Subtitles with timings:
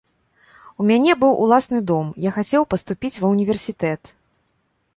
[0.83, 4.01] У мяне быў уласны дом, я хацеў паступіць ва ўніверсітэт.